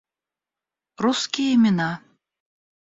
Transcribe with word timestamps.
Русские 1.01 1.53
имена 1.53 1.91